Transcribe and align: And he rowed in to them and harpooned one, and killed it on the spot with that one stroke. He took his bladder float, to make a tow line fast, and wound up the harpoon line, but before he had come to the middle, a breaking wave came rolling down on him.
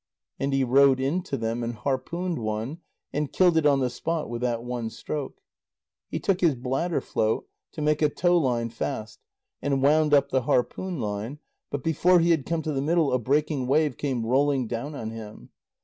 And 0.39 0.51
he 0.51 0.63
rowed 0.63 0.99
in 0.99 1.21
to 1.25 1.37
them 1.37 1.61
and 1.61 1.75
harpooned 1.75 2.39
one, 2.39 2.79
and 3.13 3.31
killed 3.31 3.55
it 3.55 3.67
on 3.67 3.81
the 3.81 3.89
spot 3.91 4.31
with 4.31 4.41
that 4.41 4.63
one 4.63 4.89
stroke. 4.89 5.39
He 6.09 6.19
took 6.19 6.41
his 6.41 6.55
bladder 6.55 7.01
float, 7.01 7.47
to 7.73 7.83
make 7.83 8.01
a 8.01 8.09
tow 8.09 8.35
line 8.35 8.71
fast, 8.71 9.19
and 9.61 9.83
wound 9.83 10.11
up 10.15 10.29
the 10.29 10.41
harpoon 10.41 10.99
line, 10.99 11.37
but 11.69 11.83
before 11.83 12.19
he 12.19 12.31
had 12.31 12.47
come 12.47 12.63
to 12.63 12.73
the 12.73 12.81
middle, 12.81 13.13
a 13.13 13.19
breaking 13.19 13.67
wave 13.67 13.95
came 13.95 14.25
rolling 14.25 14.65
down 14.65 14.95
on 14.95 15.11
him. 15.11 15.49